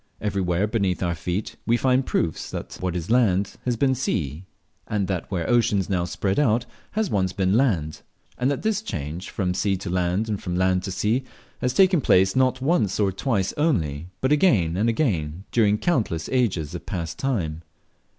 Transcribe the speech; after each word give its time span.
Everywhere 0.19 0.65
beneath 0.65 1.03
our 1.03 1.13
feet 1.13 1.57
we 1.67 1.77
find 1.77 2.03
proofs 2.07 2.49
that 2.49 2.75
what 2.79 2.95
is 2.95 3.11
land 3.11 3.53
has 3.65 3.75
been 3.77 3.93
sea, 3.93 4.45
and 4.87 5.07
that 5.07 5.29
where 5.29 5.47
oceans 5.47 5.91
now 5.91 6.05
spread 6.05 6.39
out 6.39 6.65
has 6.93 7.11
once 7.11 7.33
been 7.33 7.53
land; 7.53 8.01
and 8.35 8.49
that 8.49 8.63
this 8.63 8.81
change 8.81 9.29
from 9.29 9.53
sea 9.53 9.77
to 9.77 9.91
land, 9.91 10.27
and 10.27 10.41
from 10.41 10.55
land 10.55 10.81
to 10.85 10.91
sea, 10.91 11.23
has 11.59 11.71
taken 11.75 12.01
place, 12.01 12.35
not 12.35 12.61
once 12.61 12.99
or 12.99 13.11
twice 13.11 13.53
only, 13.57 14.07
but 14.21 14.31
again 14.31 14.75
and 14.75 14.89
again, 14.89 15.43
during 15.51 15.77
countless 15.77 16.27
ages 16.29 16.73
of 16.73 16.87
past 16.87 17.19
time. 17.19 17.61